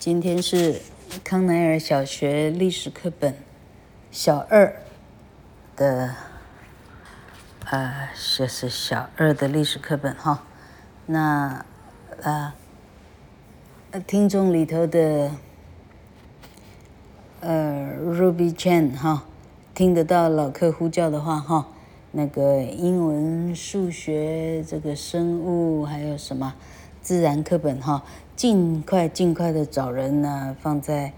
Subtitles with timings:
[0.00, 0.80] 今天是
[1.22, 3.34] 康奈尔小学历史课本
[4.10, 4.74] 小二
[5.76, 6.14] 的，
[7.66, 8.08] 呃，
[8.38, 10.42] 这是小二的历史课本哈。
[11.04, 11.66] 那，
[12.22, 12.54] 呃，
[14.06, 15.32] 听众里头的，
[17.40, 19.24] 呃，Ruby Chan 哈，
[19.74, 21.68] 听得到老客呼叫的话哈，
[22.12, 26.54] 那个英文、数学、这个生物还有什么？
[27.02, 28.02] 自然课本哈，
[28.36, 31.12] 尽快尽快的找人呢，放在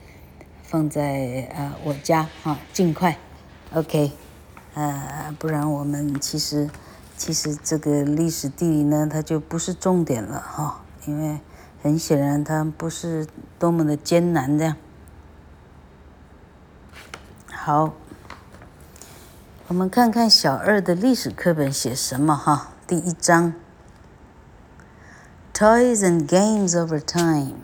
[0.63, 3.19] 放在呃我家哈，尽快
[3.75, 4.13] ，OK，
[4.75, 6.71] 呃，不然我们其实
[7.17, 11.41] 其实这个历史地理呢，它就不是重点了哈，因为
[11.83, 13.27] 很显然它不是
[13.59, 14.77] 多么的艰难这样。
[17.51, 17.93] 好，
[19.69, 23.53] 我们看看小二的历史课本写什么哈，第一章。
[25.63, 27.55] Toys and games over time，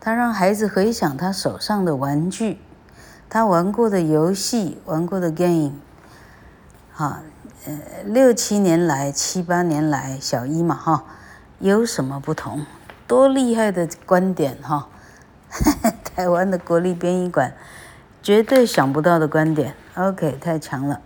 [0.00, 2.62] 他让孩子回想他手上的玩具，
[3.28, 5.72] 他玩过的游戏，玩过的 game。
[6.94, 7.20] 哈，
[7.66, 11.04] 呃，六七年来，七八年来，小一嘛哈，
[11.58, 12.64] 有什么不同？
[13.06, 14.88] 多厉害的观点哈！
[16.16, 17.54] 台湾的国立编译馆
[18.22, 19.74] 绝对想不到的观点。
[19.94, 21.02] OK，太强了。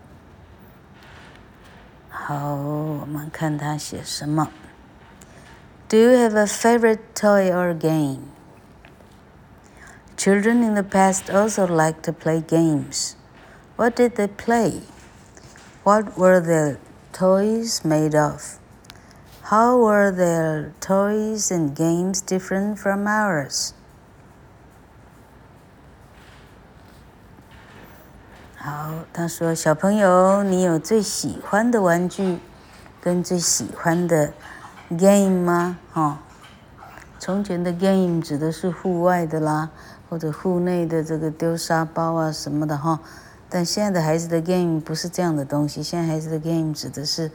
[2.09, 4.47] 好，我们看他写什么。
[5.90, 8.32] Do you have a favorite toy or game?
[10.18, 13.16] Children in the past also liked to play games.
[13.76, 14.82] What did they play?
[15.84, 16.80] What were their
[17.12, 18.58] toys made of?
[19.44, 23.74] How were their toys and games different from ours?
[28.58, 32.40] 好，他说：“小朋友，你有最喜欢的玩具，
[33.02, 34.34] 跟最喜欢的。”
[34.97, 35.79] Game 吗？
[35.93, 36.21] 哈，
[37.19, 39.71] 从前的 game 指的是户外的啦，
[40.09, 43.01] 或者户内的这个丢沙包啊什么的哈。
[43.51, 47.31] 但现在的孩子的 game 不是这样的东西，现在孩子的 game 指的是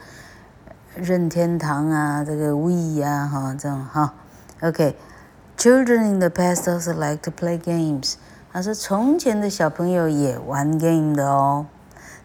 [0.96, 4.14] 任天堂啊，这个 Wii 呀哈这种哈。
[4.60, 8.14] OK，children in the past also like to play games。
[8.52, 11.66] 他说从前的小朋友也玩 game 的哦，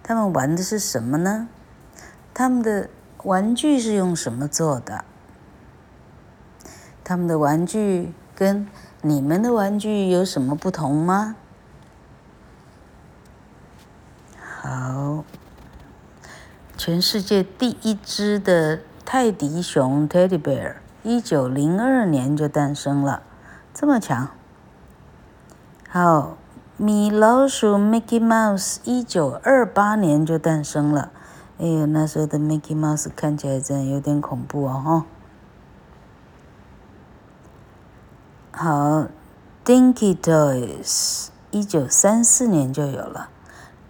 [0.01, 1.47] 他们玩的是什么呢？
[2.33, 2.89] 他们的
[3.23, 5.03] 玩具是用什么做的？
[7.09, 8.67] 他们的玩具跟
[9.01, 11.35] 你们的玩具有什么不同吗？
[14.61, 15.23] 好，
[16.77, 23.23] 全世界第一只的泰迪熊 （Teddy Bear） 一九零二年就诞生了，
[23.73, 24.29] 这么强。
[25.89, 26.37] 好，
[26.77, 31.11] 米老鼠 （Mickey Mouse） 一九二八年就诞生了。
[31.57, 35.05] 哎呀，那时候的 Mickey Mouse 看起来真的有点恐怖哦，哈。
[38.51, 39.05] 好
[39.63, 43.29] ，Dinky Toys，一九三四年就有了。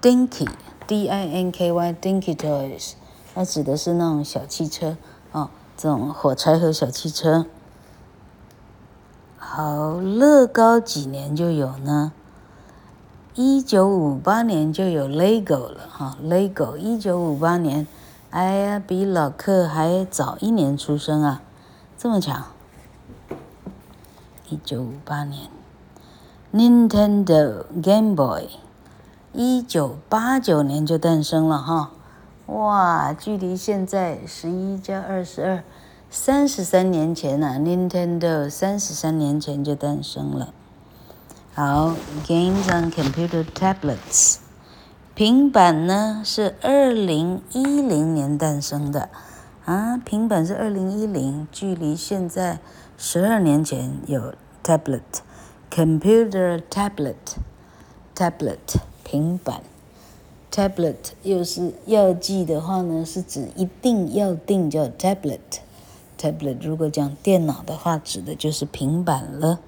[0.01, 2.93] Dinky，D-I-N-K-Y，Dinky Toys，
[3.33, 4.97] 它指的是那种小汽车
[5.31, 7.47] 哦，这种火柴盒小汽车。
[9.37, 12.11] 好，乐高几年就有呢？
[13.35, 17.87] 一九五八年就有 Lego 了哈，Lego，一九五八年，
[18.31, 21.41] 哎呀，比老克还早一年出生啊，
[21.97, 22.33] 这么巧。
[24.49, 25.47] 一九五八年
[26.51, 28.47] ，Nintendo Game Boy，
[29.31, 31.91] 一九八九年就诞生了哈，
[32.47, 35.63] 哇，距离现在十一加二十二，
[36.09, 40.51] 三十三年前啊，Nintendo 三十三年前就诞生了。
[41.53, 41.93] 好
[42.25, 44.37] ，Games on Computer Tablets，
[45.13, 49.09] 平板呢是二零一零年诞生的，
[49.65, 52.59] 啊，平板是二零一零，距离现在。
[53.01, 58.57] 十二年前有 tablet，computer tablet，tablet
[59.05, 59.61] 平板
[60.51, 69.61] ，tablet 又是要记的话呢，是指一定要定叫 tablet，tablet 如果讲电脑的话，指的就是平板了。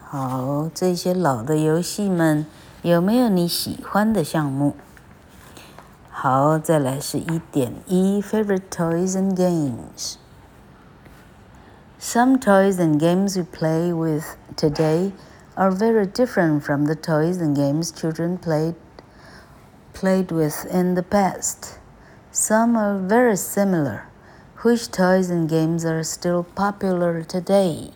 [0.00, 2.44] 好，这些老的游戏们
[2.82, 4.74] 有没有你喜欢的项目？
[6.19, 10.15] 好，再来是一点一 favorite toys and games.
[11.99, 15.11] Some toys and games we play with today
[15.55, 18.75] are very different from the toys and games children played
[19.93, 21.79] played with in the past.
[22.31, 24.07] Some are very similar.
[24.63, 27.91] Which toys and games are still popular today?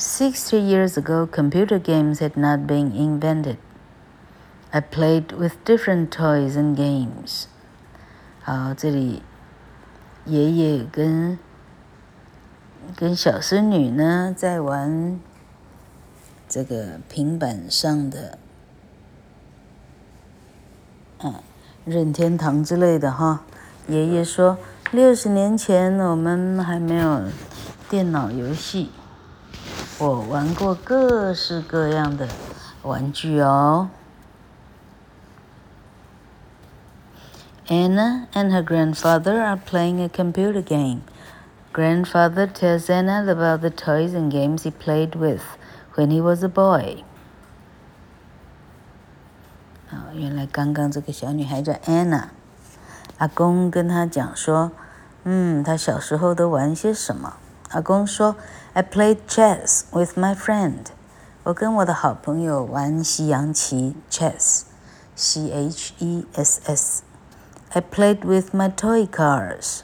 [0.00, 3.58] Sixty years ago, computer games had not been invented.
[4.72, 7.44] I played with different toys and games。
[8.42, 9.22] 好，这里
[10.24, 11.38] 爷爷跟
[12.96, 15.20] 跟小孙女呢在玩
[16.48, 18.38] 这个平板上的，
[21.18, 21.34] 嗯，
[21.84, 23.42] 任天堂之类的哈。
[23.86, 24.56] 爷爷说，
[24.92, 27.24] 六十年前我们还没有
[27.90, 28.90] 电脑游戏，
[29.99, 32.27] 我玩过各式各样的
[32.83, 33.89] 玩具哦。
[37.67, 41.01] Anna and her grandfather are playing a computer game.
[41.73, 45.41] Grandfather tells Anna about the toys and games he played with
[45.95, 47.03] when he was a boy.
[49.89, 52.25] 啊，原来刚刚这个小女孩叫 Anna。
[53.17, 54.71] 阿公跟她讲说，
[55.23, 57.37] 嗯，她小时候都玩些什么？
[57.69, 58.35] 阿公说，
[58.73, 60.87] I played chess with my friend。
[61.43, 69.81] 我跟我的好朋友玩西洋棋，chess，C H E S S。I played with my toy cars。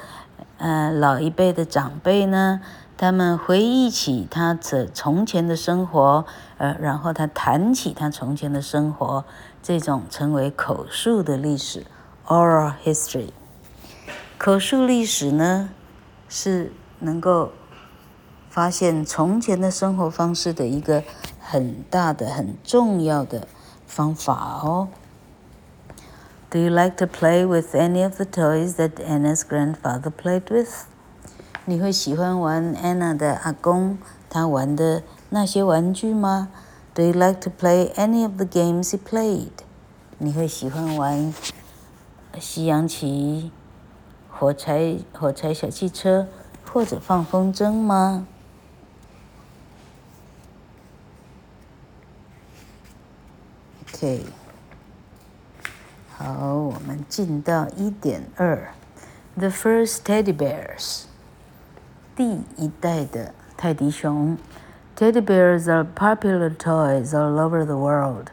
[0.57, 2.59] 呃，老一辈的长辈呢，
[2.97, 6.25] 他们回忆起他这从前的生活，
[6.57, 9.23] 呃，然后他谈起他从前的生活，
[9.61, 11.85] 这种称为口述的历史
[12.25, 13.29] （oral history）。
[14.37, 15.69] 口述历史呢，
[16.27, 17.51] 是能够
[18.49, 21.03] 发现从前的生活方式的一个。
[21.49, 23.47] 很大的、很重要的
[23.85, 24.89] 方法哦。
[26.49, 30.87] Do you like to play with any of the toys that Anna's grandfather played with？
[31.66, 36.48] 你会喜欢玩 Anna 的阿公他玩的那些玩具吗？
[36.94, 39.50] Do you like to play any of the games he played？
[40.18, 41.32] 你会喜欢玩
[42.38, 43.50] 西洋棋、
[44.30, 46.28] 火柴、火柴小汽车
[46.64, 48.26] 或者放风筝吗？
[53.94, 54.24] OK，
[56.16, 58.72] 好，我们进到一点二，
[59.36, 61.04] The first teddy bears，
[62.16, 64.36] 第一代的泰迪熊。
[64.96, 68.30] Teddy bears are popular toys all over the world.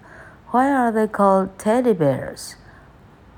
[0.51, 2.55] Why are they called teddy bears?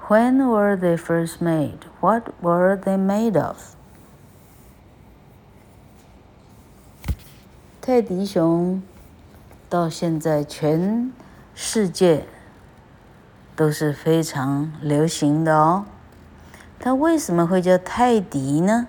[0.07, 1.85] When were they first made?
[1.99, 3.75] What were they made of?
[7.81, 8.81] 泰迪熊
[9.69, 11.11] 到现在全。
[11.53, 12.25] 世界
[13.55, 15.85] 都是非常流行的哦。
[16.79, 18.87] 它为什么会叫泰迪呢？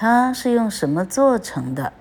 [0.00, 1.92] 它是用什么做成的？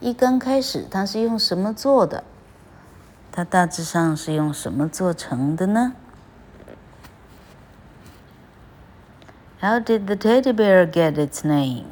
[0.00, 2.24] 一刚开始，它是用什么做的？
[3.30, 5.94] 它大致上是用什么做成的呢？
[9.60, 11.84] How did the teddy bear get its name?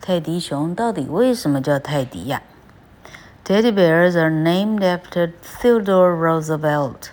[0.00, 2.42] 泰迪熊到底为什么叫泰迪呀？
[3.44, 7.11] Teddy bears are named after Theodore Roosevelt.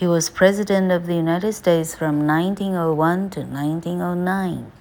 [0.00, 4.72] He was president of the United States from 1901 to 1909.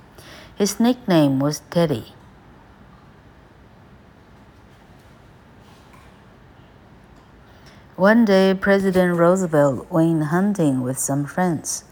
[0.56, 2.14] His nickname was Teddy.
[7.98, 11.84] One day, President Roosevelt went hunting with some friends.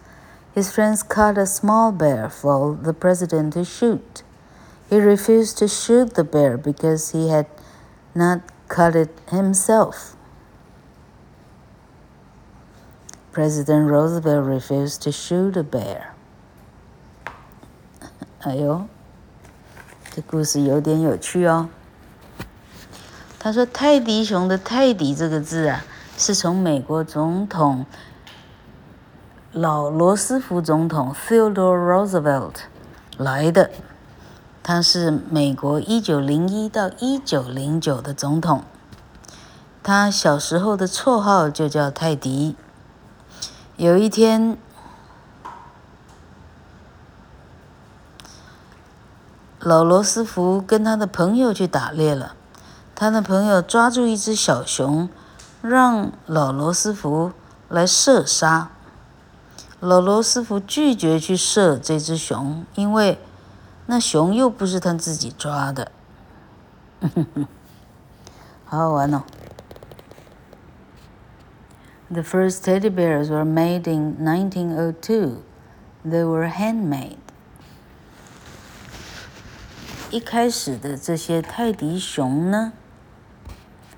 [0.55, 4.23] His friends caught a small bear for the president to shoot.
[4.89, 7.47] He refused to shoot the bear because he had
[8.15, 10.16] not caught it himself.
[13.37, 16.05] President Roosevelt refused to shoot a bear.
[18.41, 18.85] 哎呦，
[20.09, 21.69] 这故事有点有趣哦。
[23.37, 25.85] 他说：“泰迪熊的‘泰迪’这个字啊，
[26.17, 27.85] 是从美国总统
[29.51, 32.55] 老罗斯福总统 Theodore Roosevelt
[33.17, 33.69] 来的，
[34.63, 38.63] 他是美国一九零一到一九零九的总统。
[39.83, 42.55] 他小时候的绰号就叫泰迪。
[43.77, 44.57] 有一天，
[49.59, 52.33] 老罗斯福跟他的朋友去打猎了，
[52.95, 55.07] 他的朋友抓住一只小熊，
[55.61, 57.31] 让老罗斯福
[57.69, 58.71] 来射杀。
[59.79, 63.21] 老罗斯福拒绝去射这只熊，因为
[63.85, 65.91] 那熊又不是他自己抓的。
[68.65, 69.21] 好好玩哦
[72.10, 75.42] ！The first teddy bears were made in 1902.
[76.04, 77.16] They were handmade.
[80.10, 82.74] 一开始的这些泰迪熊呢，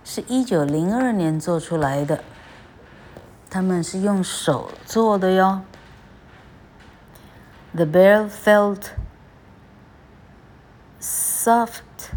[0.04, 2.22] 是一九零二年做出来的，
[3.50, 5.62] 他们是用手做的哟。
[7.74, 8.90] The bear felt
[11.00, 12.12] soft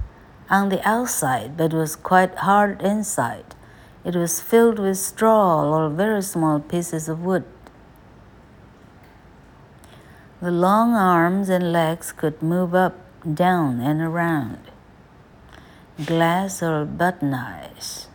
[0.48, 3.51] on the outside, but was quite hard inside.
[4.05, 7.45] It was filled with straw or very small pieces of wood.
[10.41, 14.59] The long arms and legs could move up, down, and around.
[16.05, 18.09] Glass or button eyes.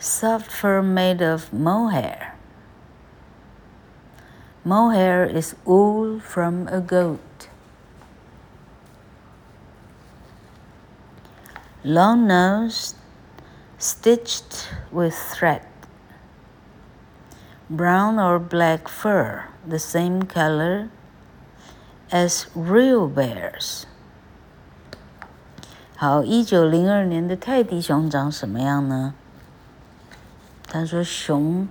[0.00, 2.34] Soft fur made of mohair.
[4.64, 7.49] Mohair is wool from a goat.
[11.82, 12.94] Long nose
[13.78, 15.62] stitched with thread.
[17.68, 20.88] Brown or black fur, the same color
[22.10, 23.84] as real bears.
[25.96, 29.14] 好，一九零二年的泰迪熊长什么样呢？
[30.66, 31.68] 他说熊。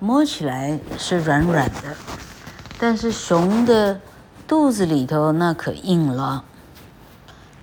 [0.00, 1.96] 摸起来是软软的，
[2.78, 4.00] 但是熊的
[4.46, 6.44] 肚子里头那可硬了。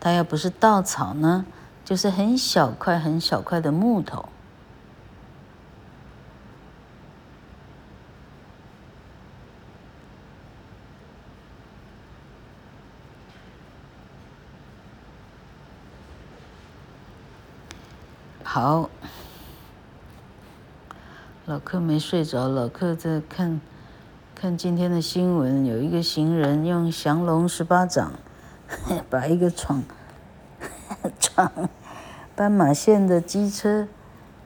[0.02, 1.46] 它要不是稻草呢，
[1.86, 4.28] 就是很小块、很小块的木头。
[18.44, 18.90] 好。
[21.46, 23.62] 老客没睡着，老客在看，
[24.34, 25.64] 看今天的新闻。
[25.64, 28.14] 有一个行人用降龙十八掌，
[29.12, 29.84] 把一个闯
[31.20, 31.70] 闯
[32.36, 33.88] 斑马线的机车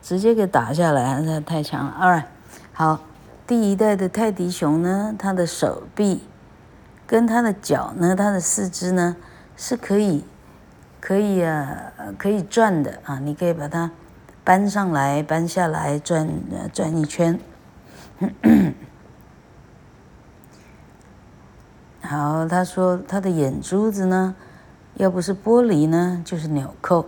[0.02, 1.98] 直接给打下来，那太强了。
[2.00, 2.26] Alright，
[2.72, 3.02] 好，
[3.48, 6.24] 第一代的泰迪熊呢，它的手臂
[7.08, 9.16] 跟它的脚呢，它的四肢呢
[9.58, 10.24] 是可以
[11.02, 13.92] 可以啊可以转的啊，你可以把它。
[14.42, 16.28] 搬上来，搬下来，转
[16.74, 17.40] 转一圈。
[22.02, 24.34] 好，他说他的眼珠子呢，
[24.96, 27.06] 要不是玻璃呢，就是纽扣。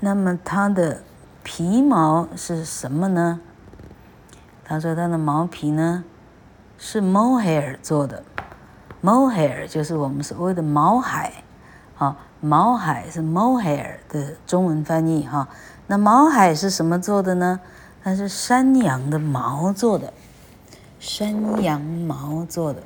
[0.00, 1.02] 那么它的
[1.42, 3.40] 皮毛是什么呢？
[4.64, 6.04] 他说他的毛皮呢
[6.78, 8.22] 是 mohair 做的
[9.02, 11.44] ，mohair 就是我们所谓的毛海。
[11.98, 15.48] 啊，毛海是 mohair 的中文翻译哈。
[15.86, 17.60] 那毛海是什么做的呢？
[18.02, 20.12] 它是山羊的毛做的，
[20.98, 22.82] 山羊毛做的。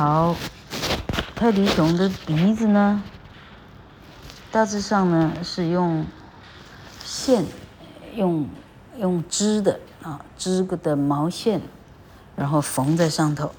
[0.00, 0.34] 好，
[1.36, 3.02] 泰迪熊的鼻子呢，
[4.50, 6.06] 大致上呢是用
[7.04, 7.44] 线，
[8.14, 8.48] 用
[8.96, 9.78] 用织的。
[10.02, 11.60] 啊，织个的毛线，
[12.34, 13.52] 然后缝在上头。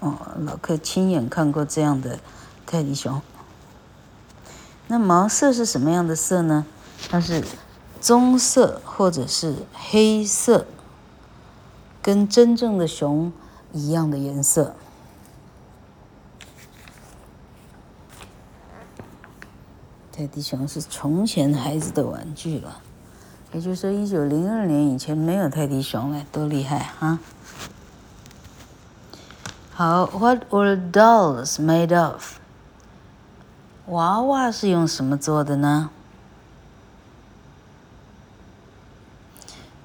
[0.00, 2.18] 哦，老克亲眼看过这样的
[2.66, 3.22] 泰迪熊。
[4.88, 6.66] 那毛色是什么样的色呢？
[7.08, 7.44] 它是
[8.00, 10.66] 棕色或者是黑色，
[12.02, 13.32] 跟真正的熊
[13.72, 14.74] 一样的颜色。
[20.23, 22.81] 泰迪熊是从前孩子的玩具了。
[23.51, 27.19] 也就是说，一九零二年以前没有泰迪熊嘞，多厉害哈！
[29.73, 32.37] 好，What were dolls made of？
[33.87, 35.89] 娃娃是用什么做的呢？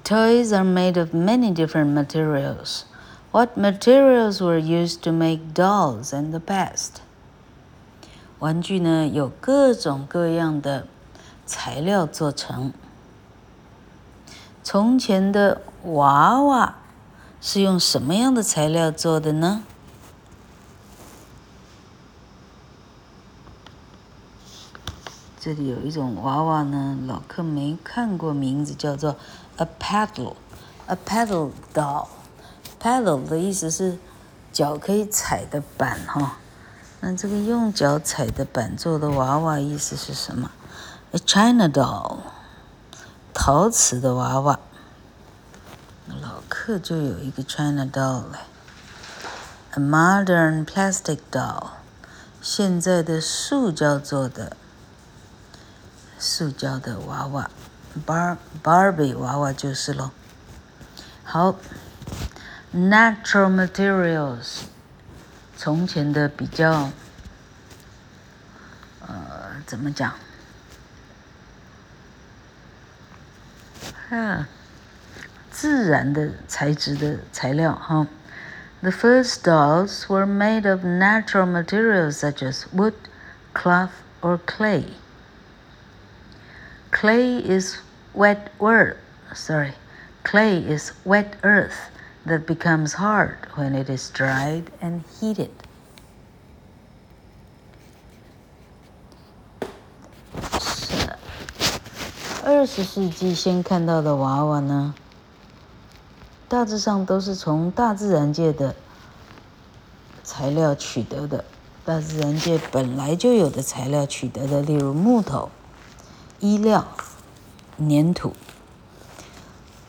[0.03, 2.83] Toys are made of many different materials.
[3.31, 7.01] What materials were used to make dolls in the past？
[8.40, 10.86] 玩具呢有各种各样的
[11.46, 12.72] 材料做成。
[14.64, 16.76] 从前的娃娃
[17.40, 19.62] 是用什么样的材料做的呢？
[25.38, 29.16] 这里有一种娃娃呢老客没看过名字叫做
[29.56, 30.34] a paddle
[30.86, 32.08] a paddle doll
[32.78, 33.98] paddle 的意思是
[34.52, 36.39] 脚可以踩的板哈。
[37.00, 40.50] 那这个用脚踩的板做的娃娃意思是什么
[41.12, 42.18] ？a china doll，
[43.32, 44.60] 陶瓷的娃娃。
[46.20, 48.38] 老客就有一个 china doll 嘞
[49.72, 51.68] ，a modern plastic doll，
[52.42, 54.56] 现在的塑胶做的。
[56.18, 57.50] 塑胶的娃娃
[58.06, 60.10] ，Bar Barbie 娃娃就是咯。
[61.24, 61.56] 好
[62.74, 64.64] ，natural materials，
[65.59, 66.91] 从前的比较，
[69.07, 70.13] 呃，怎么讲？
[74.09, 74.47] 啊，
[75.49, 78.07] 自然的材质的材料哈。
[78.81, 82.93] The first dolls were made of natural materials such as wood,
[83.53, 83.89] cloth,
[84.21, 84.93] or clay.
[86.91, 87.77] Clay is
[88.13, 88.97] wet earth.
[89.33, 89.73] Sorry,
[90.23, 91.89] clay is wet earth
[92.26, 95.50] That becomes hard when it is dried and heated.
[100.60, 101.16] 是
[102.44, 104.94] 二十世纪先看到的娃娃呢，
[106.48, 108.74] 大致上都是从大自然界的
[110.22, 111.44] 材料取得的，
[111.84, 115.50] 大自然界本来就有的材料取得的，例如木头。
[116.42, 116.88] 衣料、
[117.76, 118.32] 粘土，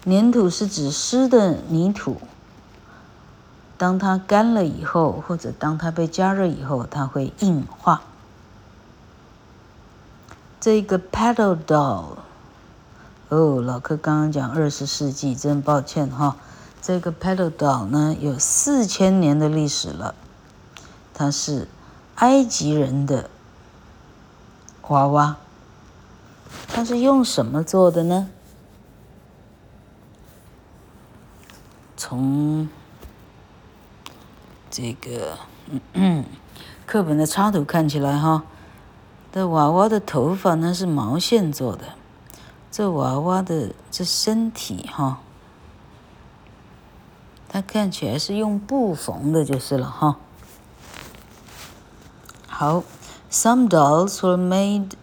[0.06, 2.18] 粘土是指湿的泥土。
[3.78, 8.02] 当它干了以后，或者当它被加热以后，它会硬化。
[10.60, 12.18] 这个 paddle doll，
[13.30, 16.36] 哦，老柯刚刚讲二十世纪，真抱歉哈。
[16.82, 20.14] 这个 paddle doll 呢，有四千年的历史了。
[21.14, 21.68] 它是
[22.16, 23.30] 埃及人的
[24.88, 25.38] 娃娃。
[26.68, 28.30] 它是用什么做的呢？
[32.04, 32.68] 从
[34.72, 35.38] 这个
[36.88, 38.42] 课本的插图看起来，哈，
[39.32, 41.94] 这娃娃的头发呢是毛线做的，
[42.72, 45.20] 这娃娃的这身体，哈，
[47.48, 50.18] 它看起来是用布缝的，就是了，哈。
[52.48, 52.84] 好
[53.30, 54.94] ，Some dolls were made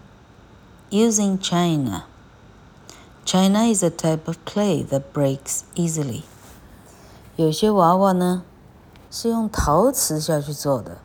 [0.90, 2.06] Using china.
[3.24, 6.22] China is a type of clay that breaks easily.
[7.38, 8.42] 有些娃娃呢
[9.12, 10.98] 是用陶瓷下去做的。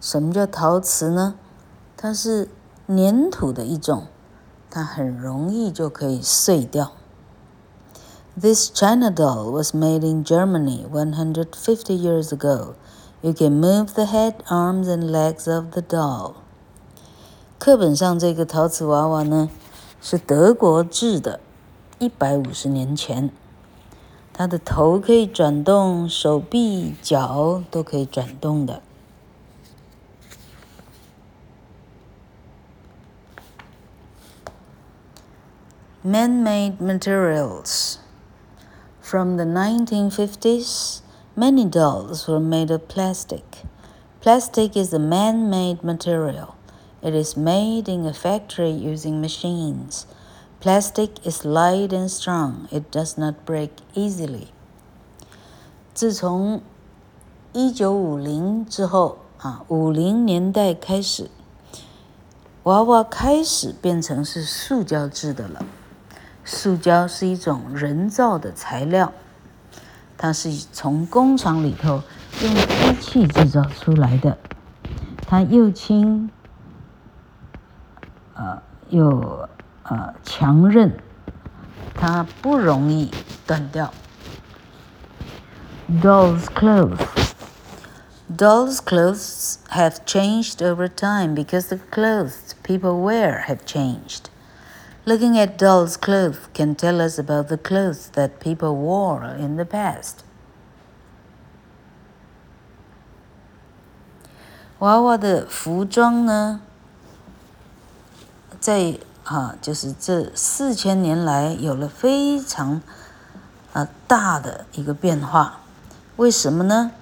[0.00, 1.36] 什么叫陶瓷呢？
[1.96, 2.48] 它是
[2.88, 4.08] 粘土的一种，
[4.68, 6.90] 它很容易就可以碎掉。
[8.36, 12.74] This china doll was made in Germany 150 years ago.
[13.20, 16.32] You can move the head, arms, and legs of the doll.
[17.60, 19.48] 课本上这个陶瓷娃娃呢，
[20.02, 21.38] 是德国制的，
[22.00, 23.30] 一百五十年前，
[24.37, 28.81] 它的头可以转动，手臂、脚都可以转动的。
[36.01, 37.97] Man-made materials.
[39.01, 41.01] From the 1950s,
[41.35, 43.43] many dolls were made of plastic.
[44.19, 46.55] Plastic is a man-made material.
[47.01, 50.05] It is made in a factory using machines.
[50.60, 52.66] Plastic is light and strong.
[52.72, 54.48] It does not break easily.
[55.94, 56.62] 自从
[57.52, 61.30] 一九五零之后啊，五零年代开始，
[62.64, 65.64] 娃娃开始变成是塑胶制的了。
[66.44, 69.12] 塑胶是一种人造的材料，
[70.16, 72.02] 它是从工厂里头
[72.42, 74.36] 用机器制造出来的，
[75.26, 76.28] 它又轻。
[78.34, 79.48] 呃，又
[79.87, 80.97] 呃强韧，
[81.93, 83.11] 它不容易
[83.45, 83.93] 断掉。
[86.01, 87.33] Dolls' clothes.
[88.29, 94.29] Dolls' clothes have changed over time because the clothes people wear have changed.
[95.05, 99.65] Looking at dolls' clothes can tell us about the clothes that people wore in the
[99.65, 100.23] past.
[104.79, 106.61] 娃娃的服装呢？
[108.59, 108.97] 在
[109.28, 112.80] 啊，就是这四千年来有了非常
[113.74, 115.58] 啊大的一个变化，
[116.16, 116.92] 为什么呢？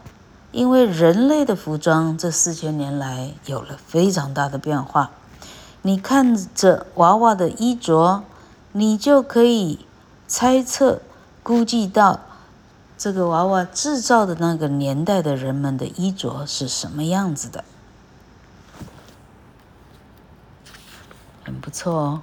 [0.50, 5.12] 因为人类的服装这四千年来有了非常大的变化。
[5.82, 8.24] 你看着娃娃的衣着，
[8.72, 9.86] 你就可以
[10.26, 11.00] 猜测、
[11.44, 12.18] 估计到
[12.98, 17.62] 这个娃娃制造的那个年代的人们的衣着是什么样子的。
[21.66, 22.22] 不错哦，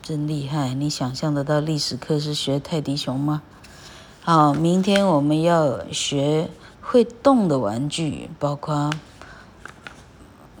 [0.00, 0.72] 真厉害！
[0.72, 3.42] 你想象得到历史课是学泰迪熊吗？
[4.22, 6.48] 好，明天我们要学
[6.80, 8.90] 会动的玩具，包括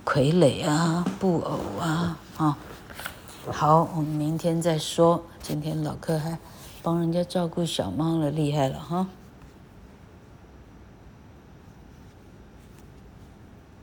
[0.04, 2.58] 傀儡啊、布偶啊，啊。
[3.50, 5.24] 好，我们明天再说。
[5.40, 6.38] 今天老柯还
[6.82, 9.06] 帮人家照顾小猫了，厉害了哈。